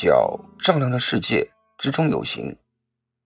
[0.00, 1.46] 脚丈量着世界，
[1.76, 2.56] 之中有形；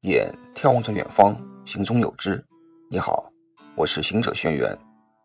[0.00, 2.44] 眼眺望着远方，行中有知。
[2.90, 3.30] 你好，
[3.76, 4.76] 我是行者轩辕，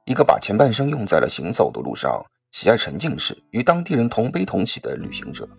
[0.05, 5.49] 一个把前半生用在了行走的路上，喜爱沉浸式与当地人同悲同喜的旅行者。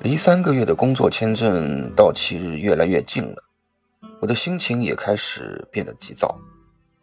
[0.00, 3.44] 离三个月的工作签证到期日越来越近了，
[4.22, 6.34] 我的心情也开始变得急躁。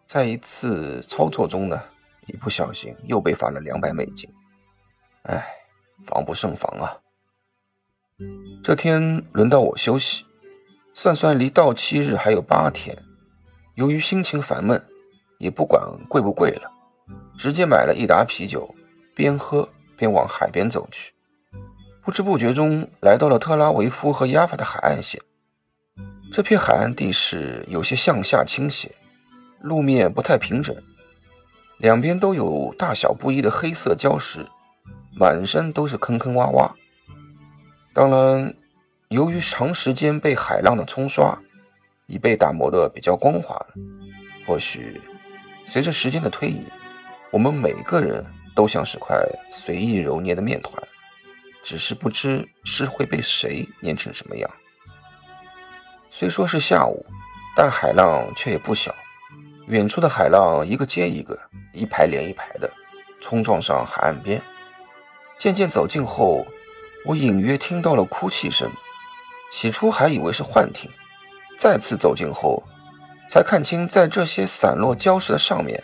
[0.07, 1.79] 在一次操作中呢。
[2.25, 4.27] 一不小心又被罚了两百美金，
[5.23, 5.43] 哎，
[6.05, 6.97] 防不胜防啊！
[8.63, 10.25] 这天轮到我休息，
[10.93, 12.97] 算算离到期日还有八天，
[13.75, 14.83] 由于心情烦闷，
[15.37, 16.69] 也不管贵不贵了，
[17.37, 18.73] 直接买了一打啤酒，
[19.15, 21.13] 边喝边往海边走去。
[22.03, 25.21] 不知不觉中来到了特拉维夫和亚法的海岸线，
[26.33, 28.95] 这片海岸地势有些向下倾斜，
[29.61, 30.75] 路面不太平整。
[31.77, 34.45] 两边都有大小不一的黑色礁石，
[35.15, 36.71] 满身都是坑坑洼洼。
[37.93, 38.53] 当然，
[39.09, 41.37] 由于长时间被海浪的冲刷，
[42.05, 43.67] 已被打磨得比较光滑了。
[44.47, 45.01] 或许，
[45.65, 46.63] 随着时间的推移，
[47.31, 48.25] 我们每个人
[48.55, 49.17] 都像是块
[49.51, 50.81] 随意揉捏的面团，
[51.63, 54.49] 只是不知是会被谁捏成什么样。
[56.09, 57.05] 虽说是下午，
[57.55, 58.93] 但海浪却也不小。
[59.67, 61.37] 远处的海浪一个接一个，
[61.73, 62.71] 一排连一排的
[63.21, 64.41] 冲撞上海岸边。
[65.39, 66.45] 渐渐走近后，
[67.05, 68.69] 我隐约听到了哭泣声。
[69.53, 70.91] 起初还以为是幻听，
[71.57, 72.61] 再次走近后，
[73.29, 75.81] 才看清在这些散落礁石的上面，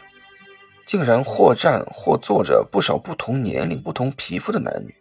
[0.86, 4.94] 竟然或站或坐着不少不同年龄、不同皮肤的男女，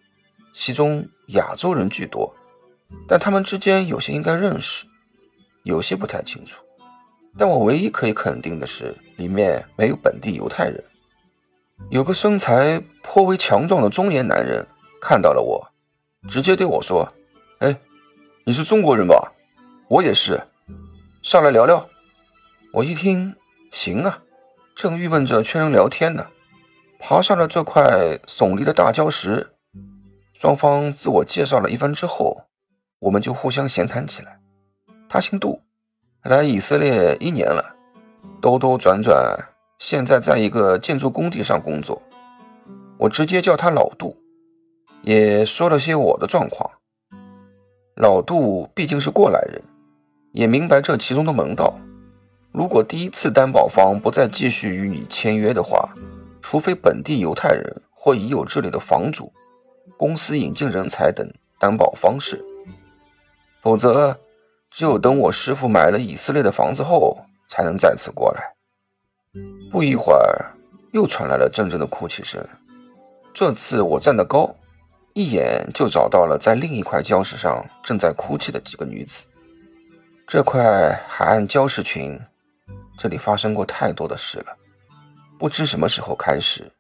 [0.55, 2.33] 其中亚洲人居多，
[3.09, 4.87] 但他们之间有些应该认识，
[5.65, 6.63] 有些不太清楚。
[7.37, 10.83] 但我唯一可以肯定的是，里面没有本地犹太人。
[11.91, 14.67] 有个身材颇为强壮的中年男人
[15.01, 15.65] 看到了我，
[16.29, 17.09] 直接对我说
[17.61, 17.77] ：“哎，
[18.45, 19.33] 你是中国人吧？
[19.89, 20.43] 我也是，
[21.23, 21.89] 上来聊聊。”
[22.73, 23.37] 我一听，
[23.71, 24.23] 行啊，
[24.75, 26.27] 正郁闷着缺人聊天呢，
[26.99, 29.53] 爬上了这块耸立的大礁石。
[30.33, 32.45] 双方自我介绍了一番之后，
[32.99, 34.41] 我们就互相闲谈起来。
[35.09, 35.61] 他姓杜。
[36.25, 37.77] 来以色列一年了，
[38.41, 39.39] 兜兜转转，
[39.79, 42.01] 现在在一个建筑工地上工作。
[42.99, 44.17] 我直接叫他老杜，
[45.03, 46.71] 也说了些我的状况。
[47.97, 49.63] 老杜毕竟是过来人，
[50.33, 51.75] 也明白这其中的门道。
[52.53, 55.89] 如果第一次担保方不再继续与你签约的话，
[56.41, 59.33] 除非本地犹太人或已有这里的房主、
[59.97, 62.45] 公司引进人才等担保方式，
[63.63, 64.19] 否则。
[64.77, 67.17] 只有等我师傅买了以色列的房子后，
[67.49, 68.54] 才能再次过来。
[69.71, 70.53] 不一会儿，
[70.93, 72.41] 又传来了阵阵的哭泣声。
[73.33, 74.55] 这次我站得高，
[75.13, 79.27] 一眼就找到了在另一块礁石上正在哭泣的几个女子。
[80.27, 82.19] 这块海岸礁石群，
[82.97, 84.57] 这里发生过太多的事了。
[85.39, 86.71] 不知什么时候开始，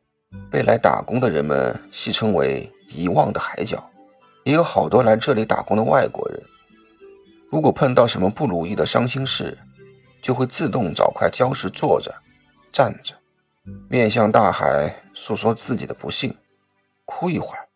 [0.50, 3.84] 被来打工的人们戏称为“遗忘的海角”，
[4.44, 6.40] 也有好多来这里打工的外国人。
[7.50, 9.58] 如果碰到什么不如意的伤心事，
[10.22, 12.14] 就会自动找块礁石坐着、
[12.74, 13.14] 站着，
[13.88, 16.36] 面向大海诉说自己的不幸，
[17.04, 17.68] 哭一会儿，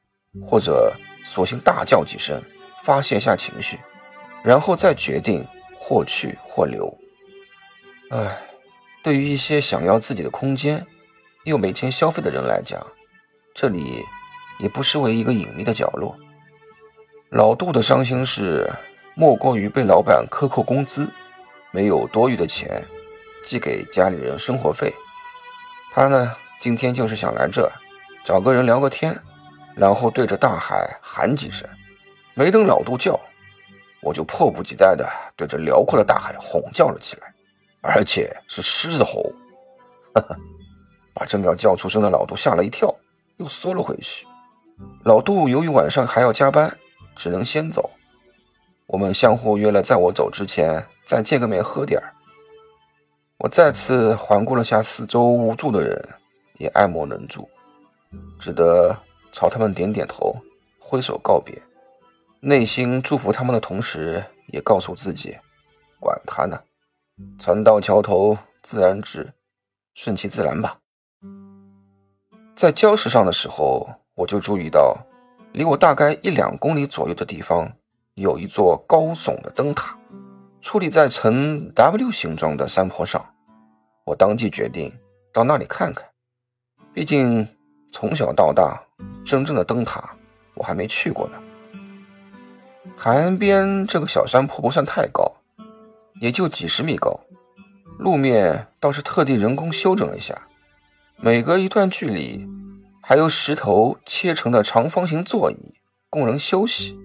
[0.45, 0.93] 或者
[1.25, 2.43] 索性大叫几声，
[2.83, 3.79] 发泄下情绪，
[4.43, 5.47] 然后再决定
[5.79, 6.93] 或去或留。
[8.11, 8.37] 唉，
[9.05, 10.85] 对于一些想要自己的空间
[11.45, 12.85] 又没钱消费的人来讲，
[13.55, 14.05] 这里
[14.59, 16.19] 也不失为一个隐秘的角落。
[17.31, 18.69] 老杜的伤心事。
[19.15, 21.11] 莫过于被老板克扣工资，
[21.73, 22.85] 没有多余的钱
[23.45, 24.95] 寄给家里人生活费。
[25.93, 27.71] 他呢，今天就是想来这
[28.25, 29.19] 找个人聊个天，
[29.75, 31.69] 然后对着大海喊几声。
[32.35, 33.19] 没等老杜叫，
[34.01, 37.33] 我就迫不及待地对着辽阔的大海吼叫了起来，
[37.81, 39.33] 而且是狮子吼，
[40.15, 40.37] 哈哈，
[41.15, 42.95] 把正要叫出声的老杜吓了一跳，
[43.39, 44.27] 又缩了回去。
[45.05, 46.73] 老杜由于晚上还要加班，
[47.17, 47.91] 只能先走。
[48.87, 52.15] 我们相互约了，在我走之前再见个面，喝点儿。
[53.39, 56.09] 我再次环顾了下四周无助的人，
[56.59, 57.49] 也爱莫能助，
[58.41, 58.93] 只得
[59.31, 60.35] 朝他们点点头，
[60.81, 61.57] 挥手告别。
[62.41, 65.37] 内心祝福他们的同时，也告诉自己，
[66.01, 66.61] 管他呢，
[67.39, 69.33] 船到桥头自然直，
[69.95, 70.77] 顺其自然吧。
[72.57, 74.99] 在礁石上的时候，我就注意到，
[75.53, 77.71] 离我大概一两公里左右的地方。
[78.15, 79.97] 有一座高耸的灯塔，
[80.63, 83.25] 矗立在呈 W 形状的山坡上。
[84.05, 84.93] 我当即决定
[85.33, 86.05] 到那里看看。
[86.93, 87.47] 毕竟
[87.93, 88.83] 从小到大，
[89.25, 90.11] 真正的灯塔
[90.55, 91.35] 我还没去过呢。
[92.97, 95.31] 海岸边这个小山坡不算太高，
[96.21, 97.21] 也就几十米高，
[97.99, 100.49] 路面倒是特地人工修整了一下，
[101.17, 102.45] 每隔一段距离
[103.01, 105.75] 还有石头切成的长方形座椅
[106.11, 106.99] 供人休息。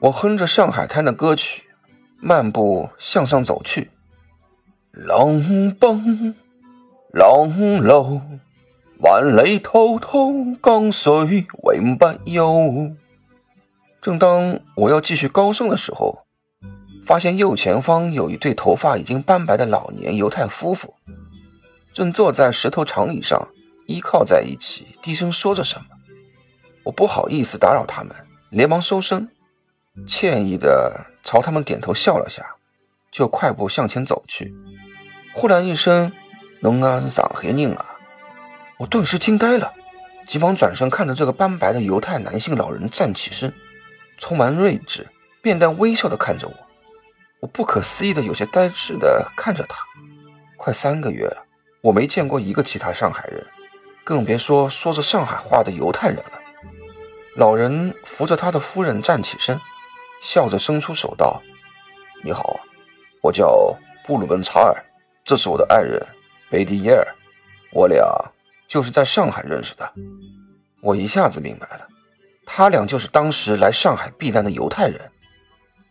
[0.00, 1.63] 我哼着上海滩的歌曲，
[2.26, 3.90] 漫步向上走去。
[4.92, 5.42] 浪
[5.78, 6.34] 奔
[7.12, 8.22] 浪流，
[9.00, 10.32] 万里滔滔
[10.62, 12.96] 江水永不休。
[14.00, 16.24] 正当我要继续高声的时候，
[17.04, 20.94] 发现右前方有一对头发已经斑白的老年犹太夫妇，
[21.92, 23.48] 正坐在石头长椅上，
[23.86, 25.84] 依靠在一起，低声说着什么。
[26.84, 28.16] 我不好意思打扰他们，
[28.48, 29.28] 连忙收声，
[30.06, 32.44] 歉意的朝他们点头笑了下，
[33.12, 34.52] 就快步向前走去。
[35.34, 36.12] 忽然一声
[36.60, 37.86] “龙安上黑宁啊”，
[38.78, 39.72] 我顿时惊呆了，
[40.26, 43.52] 急忙转身看着这个斑白的犹太男性老人站起身。
[44.18, 45.06] 充满睿智、
[45.42, 46.54] 面带微笑的看着我，
[47.40, 49.84] 我不可思议的、有些呆滞的看着他。
[50.56, 51.44] 快三个月了，
[51.82, 53.44] 我没见过一个其他上海人，
[54.04, 56.40] 更别说说着上海话的犹太人了。
[57.36, 59.60] 老人扶着他的夫人站起身，
[60.24, 61.38] 笑着伸出手道
[62.24, 62.58] ：“你好，
[63.20, 63.76] 我叫
[64.06, 64.74] 布鲁门查尔，
[65.22, 66.00] 这是我的爱人
[66.50, 67.06] 贝蒂耶尔，
[67.70, 68.02] 我俩
[68.66, 69.92] 就是在上海认识的。”
[70.80, 71.86] 我一下子明白了。
[72.46, 74.98] 他俩就是当时来上海避难的犹太人。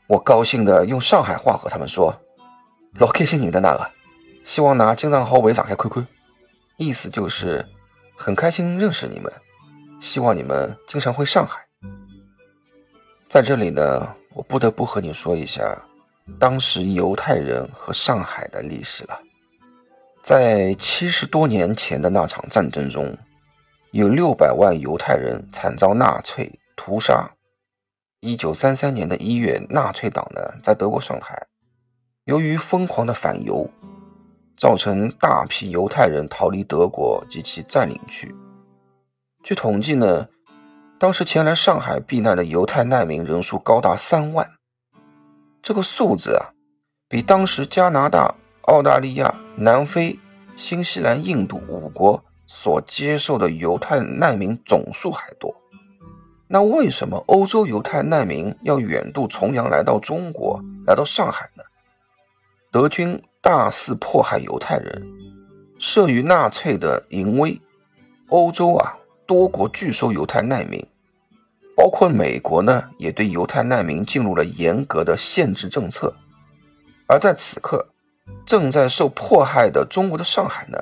[0.08, 2.20] 我高兴地用上海话和他们说
[2.98, 3.88] ：“老开心你的那个，
[4.44, 6.06] 希望拿经常好为上海看看。”
[6.78, 7.64] 意思就是
[8.18, 9.32] 很开心认识你们，
[10.02, 11.64] 希望你们经常回上海。
[13.30, 15.78] 在这里呢，我不得不和你说一下
[16.40, 19.20] 当时犹太人和上海的历史了。
[20.22, 23.18] 在七十多年前的那场战争中。
[23.94, 27.30] 有六百万犹太人惨遭纳粹屠杀。
[28.22, 31.46] 一九三三年的一月，纳粹党呢在德国上海，
[32.24, 33.70] 由于疯狂的反犹，
[34.58, 38.34] 造成大批犹太人逃离德国及其占领区。
[39.44, 40.28] 据统计呢，
[41.04, 44.50] 当时前来上海避难的犹太难民人数高达三万。
[45.62, 46.56] 这个数字啊，
[47.10, 48.34] 比当时加拿大、
[48.68, 50.18] 澳大利亚、南非、
[50.56, 52.24] 新西兰、印度五国。
[52.46, 55.54] 所接受的犹太难民总数还多，
[56.48, 61.64] 那为什么欧洲犹太难民要远渡重洋来到中国，来到上海呢？
[62.72, 65.06] 德军大肆迫害犹太人，
[65.80, 67.60] 慑于纳粹的淫威，
[68.30, 68.96] 欧洲啊
[69.26, 70.86] 多国拒收犹太难民，
[71.76, 76.14] 包括美国呢，也对犹太难民进入了严格的限制政策。
[77.08, 77.88] 而在此刻，
[78.46, 80.78] 正在受迫害的中国的上海呢？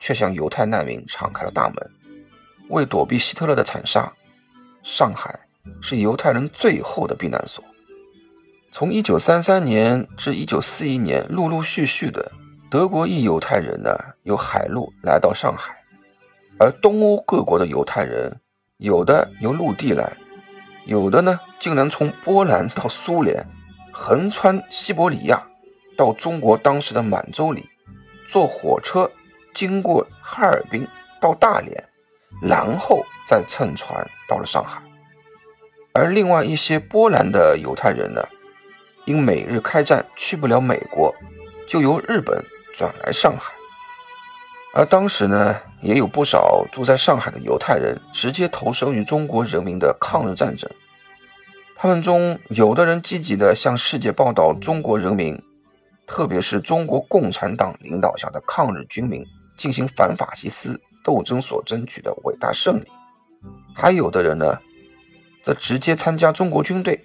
[0.00, 1.90] 却向犹太难民敞开了大门。
[2.70, 4.12] 为躲避希特勒的惨杀，
[4.82, 5.38] 上海
[5.80, 7.62] 是犹太人最后的避难所。
[8.72, 12.32] 从1933年至1941年，陆陆续续的
[12.70, 15.74] 德国裔犹太人呢，由海路来到上海；
[16.58, 18.40] 而东欧各国的犹太人，
[18.82, 20.12] 有的由陆地来，
[20.86, 23.46] 有的呢，竟然从波兰到苏联，
[23.92, 25.40] 横穿西伯利亚，
[25.96, 27.68] 到中国当时的满洲里，
[28.28, 29.08] 坐火车。
[29.54, 30.88] 经过哈尔滨
[31.20, 31.84] 到大连，
[32.42, 34.82] 然后再乘船到了上海。
[35.92, 38.26] 而另外一些波兰的犹太人呢，
[39.04, 41.14] 因美日开战去不了美国，
[41.68, 43.52] 就由日本转来上海。
[44.74, 50.70] 而当时呢，也有不少住在上海的犹太人直接投身于中国人民的抗日战争。
[51.76, 55.40] 他们中有的人积极地向世界报道中国人民，
[56.06, 59.24] 特别是中国共产党领导下的抗日军民。
[59.54, 62.84] 进行反法西斯斗争所争取的伟大胜利，
[63.74, 64.58] 还有的人呢，
[65.42, 66.98] 则直接参加中国军队，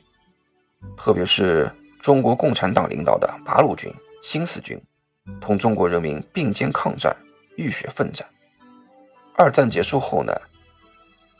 [0.96, 1.70] 特别是
[2.00, 3.94] 中国共产党领导的八路军、
[4.24, 4.82] 新四军，
[5.42, 7.16] 同中国人民并肩抗战，
[7.58, 8.26] 浴血奋战。
[9.36, 10.34] 二战结束后呢，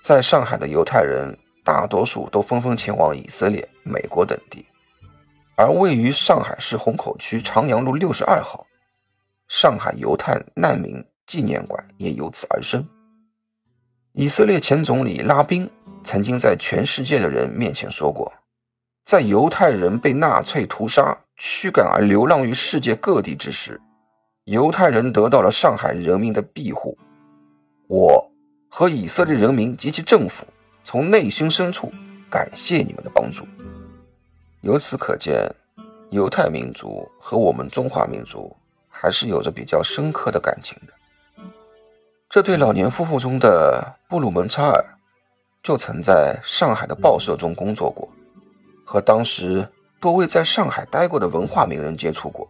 [0.04, 4.66] 在上海的犹太人大多数都纷纷前往以色列、美国等地，
[5.56, 8.68] 而位于上海市虹口区长阳路六十二号。
[9.48, 12.86] 上海犹太难民纪念馆也由此而生。
[14.12, 15.70] 以色列前总理拉宾
[16.04, 18.32] 曾经在全世界的人面前说过，
[19.06, 23.80] 在犹太人被纳粹屠杀、驱赶而流浪于世界各地之时，
[24.48, 26.98] 犹太人得到了上海人民的庇护。
[27.88, 28.32] 我
[28.70, 30.46] 和以色列人民及其政府
[30.84, 31.92] 从内心深处
[32.30, 33.46] 感谢你们的帮助。
[34.62, 35.54] 由此可见，
[36.12, 38.56] 犹太民族和我们中华民族。
[39.00, 41.44] 还是有着比较深刻的感情的。
[42.32, 44.84] 这对老年夫妇中的布鲁门查尔，
[45.62, 48.10] 就曾在上海的报社中工作过，
[48.84, 52.50] 和当时多位在上海待过的文化名人接触过。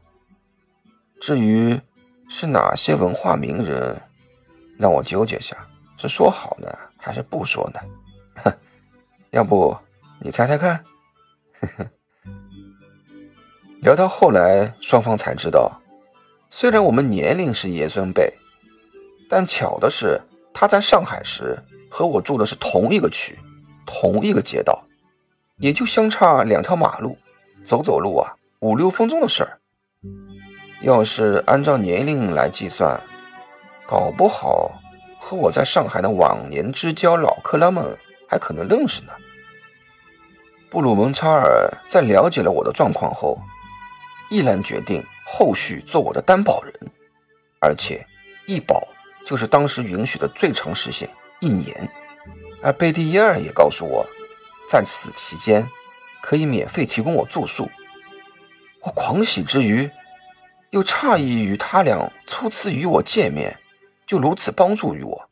[1.20, 1.80] 至于
[2.30, 4.00] 是哪些文化名人，
[4.78, 5.58] 让我纠结下，
[5.98, 7.80] 是说好呢，还是不说呢？
[8.44, 8.54] 哼，
[9.32, 9.76] 要不
[10.20, 10.84] 你猜猜看？
[13.82, 15.72] 聊到后来，双方才知道，
[16.50, 18.34] 虽然我们年龄是爷孙辈，
[19.30, 20.20] 但巧的是，
[20.54, 21.58] 他在上海时
[21.90, 23.38] 和我住的是同一个区，
[23.86, 24.84] 同一个街道，
[25.58, 27.18] 也就相差两条马路，
[27.64, 29.60] 走走路啊，五六分钟的事儿。
[30.81, 33.01] 要是按照年龄来计算，
[33.86, 34.79] 搞不好
[35.19, 37.98] 和我在上海的往年之交老克拉们
[38.29, 39.12] 还可能认识呢。
[40.69, 43.39] 布鲁蒙查尔在了解了我的状况后，
[44.29, 46.74] 毅然决定后续做我的担保人，
[47.60, 48.05] 而且
[48.46, 48.88] 一保
[49.25, 51.89] 就是当时允许的最长时限一年。
[52.62, 54.05] 而贝蒂耶尔也告诉我，
[54.69, 55.67] 在此期间
[56.22, 57.67] 可以免费提供我住宿。
[58.81, 59.89] 我狂喜之余。
[60.72, 63.58] 又诧异于他俩初次与我见面，
[64.06, 65.30] 就如此帮助于我。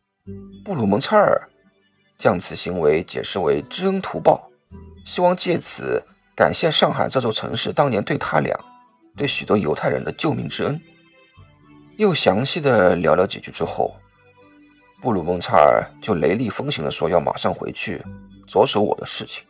[0.64, 1.50] 布鲁蒙查尔
[2.18, 4.50] 将此行为解释为知恩图报，
[5.06, 6.02] 希望借此
[6.36, 8.58] 感谢上海这座城市当年对他俩、
[9.16, 10.80] 对许多犹太人的救命之恩。
[11.98, 13.94] 又详细的聊了几句之后，
[15.02, 18.02] 布鲁蒙查尔就雷厉风行的说要马上回去
[18.48, 19.44] 着手我的事情，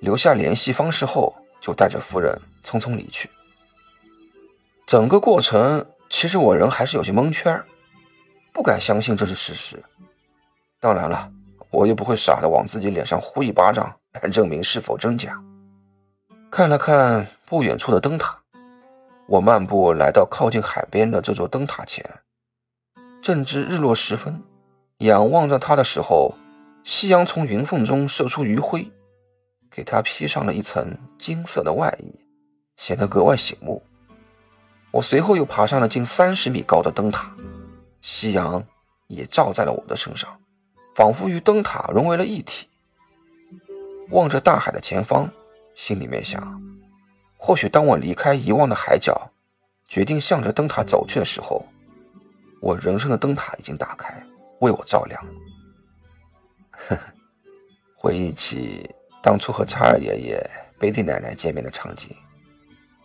[0.00, 3.30] 留下联系方式后，就带着夫人匆匆离去。
[4.86, 7.60] 整个过程，其实我人还是有些蒙圈
[8.52, 9.82] 不敢相信这是事实。
[10.78, 11.28] 当然了，
[11.70, 15.36] 我也不会傻的往自己脸上呼一巴掌来证明是否真假。
[16.52, 18.38] 看了看不远处的灯塔，
[19.26, 22.08] 我漫步来到靠近海边的这座灯塔前。
[23.20, 24.40] 正值日落时分，
[24.98, 26.32] 仰望着它的时候，
[26.84, 28.88] 夕阳从云缝中射出余晖，
[29.68, 32.14] 给它披上了一层金色的外衣，
[32.76, 33.82] 显得格外醒目。
[34.90, 37.30] 我随后又爬上了近三十米高的灯塔，
[38.00, 38.64] 夕阳
[39.08, 40.38] 也照在了我的身上，
[40.94, 42.66] 仿佛与灯塔融为了一体。
[44.10, 45.28] 望着大海的前方，
[45.74, 46.62] 心里面想：
[47.36, 49.30] 或许当我离开遗忘的海角，
[49.88, 51.66] 决定向着灯塔走去的时候，
[52.60, 54.14] 我人生的灯塔已经打开，
[54.60, 55.22] 为我照亮。
[56.70, 57.02] 呵呵，
[57.96, 58.88] 回忆起
[59.20, 62.16] 当初和查尔爷爷、贝蒂奶奶见面的场景，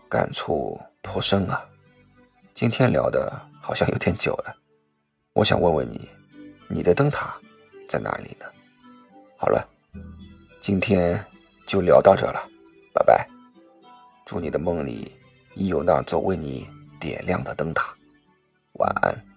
[0.07, 1.65] 感触颇深啊。
[2.53, 4.55] 今天聊的好像有点久了，
[5.33, 6.07] 我想问问你，
[6.67, 7.35] 你的灯塔
[7.87, 8.45] 在哪里呢？
[9.37, 9.67] 好了，
[10.59, 11.23] 今天
[11.65, 12.47] 就聊到这了，
[12.93, 13.27] 拜拜。
[14.25, 15.11] 祝你的梦里
[15.55, 16.67] 已有那座为你
[16.99, 17.93] 点亮的灯塔，
[18.73, 19.30] 晚安。